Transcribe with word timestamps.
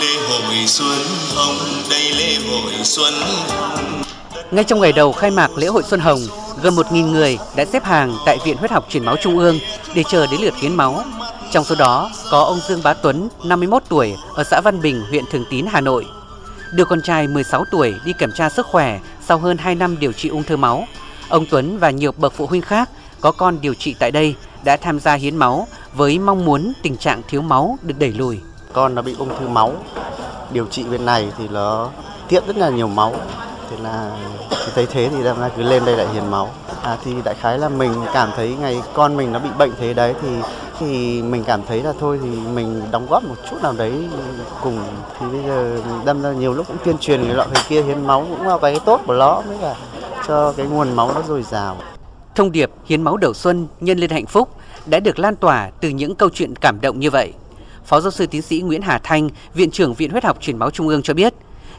lễ 0.00 0.16
hội 0.28 0.66
xuân 0.66 0.98
hồng 1.34 1.56
đây 1.90 2.12
lễ 2.18 2.36
hội 2.50 2.72
xuân 2.84 3.14
ngay 4.50 4.64
trong 4.64 4.80
ngày 4.80 4.92
đầu 4.92 5.12
khai 5.12 5.30
mạc 5.30 5.50
lễ 5.56 5.66
hội 5.66 5.82
xuân 5.82 6.00
hồng 6.00 6.20
gần 6.62 6.74
1.000 6.74 7.10
người 7.10 7.38
đã 7.56 7.64
xếp 7.64 7.84
hàng 7.84 8.16
tại 8.26 8.38
Viện 8.44 8.56
Huyết 8.56 8.70
học 8.70 8.86
Truyền 8.88 9.04
máu 9.04 9.16
Trung 9.22 9.38
ương 9.38 9.58
để 9.94 10.02
chờ 10.08 10.26
đến 10.26 10.40
lượt 10.40 10.54
hiến 10.56 10.74
máu. 10.74 11.04
Trong 11.52 11.64
số 11.64 11.74
đó 11.74 12.10
có 12.30 12.40
ông 12.40 12.60
Dương 12.68 12.80
Bá 12.84 12.94
Tuấn, 12.94 13.28
51 13.44 13.82
tuổi, 13.88 14.14
ở 14.34 14.44
xã 14.44 14.60
Văn 14.60 14.82
Bình, 14.82 15.02
huyện 15.10 15.24
Thường 15.30 15.44
Tín, 15.50 15.66
Hà 15.68 15.80
Nội. 15.80 16.06
Đưa 16.72 16.84
con 16.84 17.02
trai 17.02 17.28
16 17.28 17.64
tuổi 17.70 17.94
đi 18.04 18.12
kiểm 18.18 18.30
tra 18.34 18.48
sức 18.48 18.66
khỏe 18.66 19.00
sau 19.28 19.38
hơn 19.38 19.58
2 19.58 19.74
năm 19.74 19.98
điều 19.98 20.12
trị 20.12 20.28
ung 20.28 20.42
thư 20.42 20.56
máu. 20.56 20.86
Ông 21.28 21.46
Tuấn 21.50 21.78
và 21.78 21.90
nhiều 21.90 22.12
bậc 22.12 22.32
phụ 22.36 22.46
huynh 22.46 22.62
khác 22.62 22.90
có 23.20 23.32
con 23.32 23.60
điều 23.60 23.74
trị 23.74 23.94
tại 23.98 24.10
đây 24.10 24.34
đã 24.64 24.76
tham 24.76 25.00
gia 25.00 25.14
hiến 25.14 25.36
máu 25.36 25.68
với 25.94 26.18
mong 26.18 26.44
muốn 26.44 26.72
tình 26.82 26.96
trạng 26.96 27.22
thiếu 27.28 27.42
máu 27.42 27.78
được 27.82 27.94
đẩy 27.98 28.12
lùi. 28.12 28.38
Con 28.74 28.94
nó 28.94 29.02
bị 29.02 29.14
ung 29.18 29.28
thư 29.38 29.48
máu, 29.48 29.72
điều 30.50 30.66
trị 30.66 30.84
bên 30.84 31.04
này 31.04 31.32
thì 31.38 31.48
nó 31.48 31.88
tiết 32.28 32.46
rất 32.46 32.56
là 32.56 32.68
nhiều 32.68 32.88
máu. 32.88 33.14
Thế 33.70 33.76
là 33.82 34.10
thì 34.50 34.72
thấy 34.74 34.86
thế 34.86 35.08
thì 35.08 35.24
đâm 35.24 35.40
ra 35.40 35.48
cứ 35.56 35.62
lên 35.62 35.84
đây 35.84 35.96
lại 35.96 36.06
hiến 36.14 36.30
máu. 36.30 36.50
À, 36.82 36.96
thì 37.04 37.12
đại 37.24 37.34
khái 37.34 37.58
là 37.58 37.68
mình 37.68 37.92
cảm 38.14 38.30
thấy 38.36 38.56
ngày 38.60 38.82
con 38.94 39.16
mình 39.16 39.32
nó 39.32 39.38
bị 39.38 39.48
bệnh 39.58 39.70
thế 39.78 39.94
đấy 39.94 40.14
thì 40.22 40.28
thì 40.78 41.22
mình 41.22 41.44
cảm 41.44 41.60
thấy 41.68 41.82
là 41.82 41.92
thôi 42.00 42.20
thì 42.22 42.28
mình 42.28 42.82
đóng 42.90 43.06
góp 43.10 43.24
một 43.24 43.34
chút 43.50 43.56
nào 43.62 43.72
đấy 43.78 43.92
cùng. 44.62 44.78
Thì 45.20 45.26
bây 45.32 45.42
giờ 45.46 45.80
đâm 46.04 46.22
ra 46.22 46.32
nhiều 46.32 46.54
lúc 46.54 46.66
cũng 46.66 46.76
tuyên 46.84 46.98
truyền 46.98 47.22
người 47.22 47.34
loại 47.34 47.48
người 47.48 47.62
kia 47.68 47.82
hiến 47.82 48.06
máu 48.06 48.26
cũng 48.30 48.46
là 48.46 48.58
cái 48.58 48.80
tốt 48.84 49.00
của 49.06 49.14
nó 49.14 49.42
mới 49.48 49.56
cả 49.60 49.74
cho 50.28 50.52
cái 50.56 50.66
nguồn 50.66 50.96
máu 50.96 51.12
nó 51.14 51.22
dồi 51.28 51.42
dào. 51.42 51.76
Thông 52.34 52.52
điệp 52.52 52.70
hiến 52.84 53.02
máu 53.02 53.16
đầu 53.16 53.34
xuân 53.34 53.66
nhân 53.80 53.98
lên 53.98 54.10
hạnh 54.10 54.26
phúc 54.26 54.48
đã 54.86 55.00
được 55.00 55.18
lan 55.18 55.36
tỏa 55.36 55.70
từ 55.80 55.88
những 55.88 56.14
câu 56.14 56.28
chuyện 56.34 56.54
cảm 56.60 56.80
động 56.80 57.00
như 57.00 57.10
vậy. 57.10 57.32
Phó 57.86 58.00
giáo 58.00 58.10
sư 58.10 58.26
tiến 58.26 58.42
sĩ 58.42 58.60
Nguyễn 58.60 58.82
Hà 58.82 58.98
Thanh, 58.98 59.28
Viện 59.54 59.70
trưởng 59.70 59.94
Viện 59.94 60.10
Huyết 60.10 60.24
học 60.24 60.38
Truyền 60.40 60.58
máu 60.58 60.70
Trung 60.70 60.88
ương 60.88 61.02
cho 61.02 61.14
biết, 61.14 61.34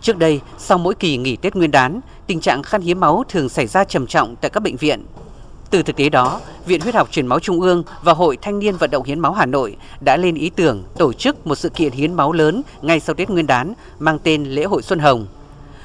Trước 0.00 0.18
đây, 0.18 0.40
sau 0.58 0.78
mỗi 0.78 0.94
kỳ 0.94 1.16
nghỉ 1.16 1.36
Tết 1.36 1.54
Nguyên 1.56 1.70
đán, 1.70 2.00
tình 2.26 2.40
trạng 2.40 2.62
khan 2.62 2.82
hiếm 2.82 3.00
máu 3.00 3.24
thường 3.28 3.48
xảy 3.48 3.66
ra 3.66 3.84
trầm 3.84 4.06
trọng 4.06 4.36
tại 4.36 4.50
các 4.50 4.60
bệnh 4.60 4.76
viện. 4.76 5.04
Từ 5.70 5.82
thực 5.82 5.96
tế 5.96 6.08
đó, 6.08 6.40
Viện 6.66 6.80
Huyết 6.80 6.94
học 6.94 7.08
Truyền 7.10 7.26
máu 7.26 7.40
Trung 7.40 7.60
ương 7.60 7.82
và 8.02 8.12
Hội 8.12 8.38
Thanh 8.42 8.58
niên 8.58 8.76
Vận 8.76 8.90
động 8.90 9.04
Hiến 9.04 9.20
máu 9.20 9.32
Hà 9.32 9.46
Nội 9.46 9.76
đã 10.04 10.16
lên 10.16 10.34
ý 10.34 10.50
tưởng 10.50 10.84
tổ 10.98 11.12
chức 11.12 11.46
một 11.46 11.54
sự 11.54 11.68
kiện 11.68 11.92
hiến 11.92 12.14
máu 12.14 12.32
lớn 12.32 12.62
ngay 12.82 13.00
sau 13.00 13.14
Tết 13.14 13.30
Nguyên 13.30 13.46
đán 13.46 13.74
mang 13.98 14.18
tên 14.18 14.44
Lễ 14.44 14.64
hội 14.64 14.82
Xuân 14.82 14.98
Hồng. 14.98 15.26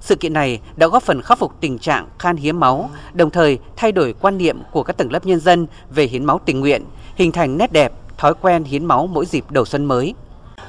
Sự 0.00 0.16
kiện 0.16 0.32
này 0.32 0.60
đã 0.76 0.86
góp 0.86 1.02
phần 1.02 1.22
khắc 1.22 1.38
phục 1.38 1.52
tình 1.60 1.78
trạng 1.78 2.08
khan 2.18 2.36
hiếm 2.36 2.60
máu, 2.60 2.90
đồng 3.14 3.30
thời 3.30 3.58
thay 3.76 3.92
đổi 3.92 4.14
quan 4.20 4.38
niệm 4.38 4.58
của 4.72 4.82
các 4.82 4.96
tầng 4.96 5.12
lớp 5.12 5.26
nhân 5.26 5.40
dân 5.40 5.66
về 5.90 6.04
hiến 6.04 6.24
máu 6.24 6.40
tình 6.44 6.60
nguyện, 6.60 6.84
hình 7.14 7.32
thành 7.32 7.58
nét 7.58 7.72
đẹp, 7.72 7.92
thói 8.18 8.34
quen 8.40 8.64
hiến 8.64 8.84
máu 8.84 9.06
mỗi 9.06 9.26
dịp 9.26 9.44
đầu 9.50 9.64
xuân 9.64 9.84
mới. 9.84 10.14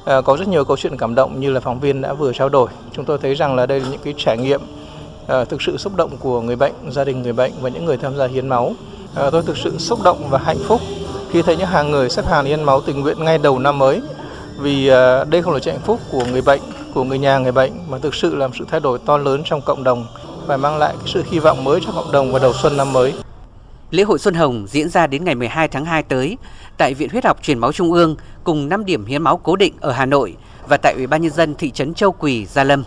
À, 0.06 0.22
có 0.22 0.38
rất 0.38 0.48
nhiều 0.48 0.66
câu 0.66 0.78
chuyện 0.78 0.98
cảm 0.98 1.16
động 1.16 1.40
như 1.40 1.52
là 1.52 1.60
phóng 1.60 1.80
viên 1.80 2.02
đã 2.02 2.14
vừa 2.14 2.34
trao 2.34 2.50
đổi. 2.50 2.70
Chúng 2.94 3.06
tôi 3.06 3.18
thấy 3.18 3.34
rằng 3.36 3.56
là 3.56 3.66
đây 3.66 3.80
là 3.80 3.90
những 3.90 4.02
cái 4.04 4.14
trải 4.18 4.38
nghiệm 4.38 4.62
à, 5.28 5.46
thực 5.46 5.62
sự 5.62 5.78
xúc 5.78 5.96
động 5.96 6.18
của 6.20 6.42
người 6.42 6.56
bệnh, 6.56 6.74
gia 6.92 7.04
đình 7.04 7.22
người 7.22 7.34
bệnh 7.34 7.52
và 7.62 7.70
những 7.70 7.86
người 7.86 7.98
tham 7.98 8.18
gia 8.18 8.28
hiến 8.28 8.48
máu. 8.48 8.74
À, 9.16 9.30
tôi 9.30 9.44
thực 9.44 9.58
sự 9.58 9.78
xúc 9.78 10.00
động 10.04 10.28
và 10.30 10.38
hạnh 10.38 10.60
phúc 10.68 10.82
khi 11.32 11.42
thấy 11.42 11.58
những 11.58 11.68
hàng 11.68 11.92
người 11.92 12.10
xếp 12.10 12.26
hàng 12.26 12.46
hiến 12.46 12.64
máu 12.64 12.82
tình 12.82 13.02
nguyện 13.02 13.26
ngay 13.26 13.38
đầu 13.38 13.60
năm 13.60 13.80
mới. 13.80 14.02
Vì 14.60 14.88
à, 14.88 15.24
đây 15.24 15.42
không 15.42 15.54
là 15.54 15.60
chuyện 15.60 15.76
hạnh 15.76 15.86
phúc 15.86 16.00
của 16.12 16.26
người 16.32 16.42
bệnh, 16.42 16.62
của 16.94 17.04
người 17.04 17.20
nhà 17.20 17.38
người 17.38 17.52
bệnh 17.52 17.72
mà 17.90 17.98
thực 17.98 18.16
sự 18.16 18.36
làm 18.36 18.52
sự 18.60 18.66
thay 18.72 18.80
đổi 18.80 19.00
to 19.06 19.18
lớn 19.18 19.42
trong 19.46 19.62
cộng 19.62 19.84
đồng 19.84 20.06
và 20.48 20.58
mang 20.58 20.78
lại 20.78 20.94
cái 21.00 21.08
sự 21.14 21.24
hy 21.32 21.40
vọng 21.40 21.64
mới 21.64 21.80
cho 21.86 21.92
cộng 21.92 22.12
đồng 22.12 22.32
vào 22.32 22.42
đầu 22.42 22.54
xuân 22.54 22.78
năm 22.78 22.94
mới. 22.94 23.14
Lễ 23.92 24.04
hội 24.04 24.20
Xuân 24.20 24.34
Hồng 24.34 24.66
diễn 24.68 24.90
ra 24.90 25.08
đến 25.08 25.24
ngày 25.24 25.36
12 25.36 25.68
tháng 25.68 25.86
2 25.86 26.04
tới 26.04 26.38
tại 26.78 26.94
Viện 26.94 27.10
Huyết 27.10 27.26
học 27.26 27.38
Truyền 27.42 27.60
máu 27.60 27.72
Trung 27.72 27.94
ương 27.94 28.16
cùng 28.44 28.70
5 28.70 28.86
điểm 28.86 29.06
hiến 29.06 29.22
máu 29.22 29.38
cố 29.38 29.56
định 29.56 29.74
ở 29.80 29.92
Hà 29.92 30.06
Nội 30.06 30.36
và 30.68 30.78
tại 30.78 30.94
Ủy 30.94 31.08
ban 31.08 31.22
nhân 31.22 31.32
dân 31.32 31.56
thị 31.56 31.72
trấn 31.72 31.94
Châu 31.94 32.12
Quỳ, 32.12 32.46
Gia 32.46 32.64
Lâm. 32.64 32.84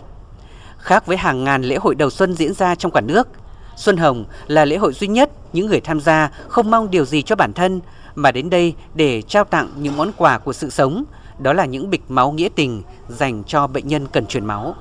Khác 0.77 1.05
với 1.05 1.17
hàng 1.17 1.43
ngàn 1.43 1.63
lễ 1.63 1.75
hội 1.75 1.95
đầu 1.95 2.09
xuân 2.09 2.33
diễn 2.33 2.53
ra 2.53 2.75
trong 2.75 2.91
cả 2.91 3.01
nước, 3.01 3.27
Xuân 3.75 3.97
Hồng 3.97 4.25
là 4.47 4.65
lễ 4.65 4.77
hội 4.77 4.93
duy 4.93 5.07
nhất 5.07 5.29
những 5.53 5.67
người 5.67 5.81
tham 5.81 5.99
gia 5.99 6.31
không 6.47 6.71
mong 6.71 6.91
điều 6.91 7.05
gì 7.05 7.21
cho 7.21 7.35
bản 7.35 7.53
thân 7.53 7.81
mà 8.15 8.31
đến 8.31 8.49
đây 8.49 8.73
để 8.93 9.21
trao 9.21 9.43
tặng 9.43 9.69
những 9.77 9.97
món 9.97 10.11
quà 10.17 10.37
của 10.37 10.53
sự 10.53 10.69
sống, 10.69 11.03
đó 11.39 11.53
là 11.53 11.65
những 11.65 11.89
bịch 11.89 12.01
máu 12.09 12.31
nghĩa 12.31 12.49
tình 12.55 12.83
dành 13.07 13.43
cho 13.43 13.67
bệnh 13.67 13.87
nhân 13.87 14.07
cần 14.07 14.25
truyền 14.25 14.45
máu. 14.45 14.75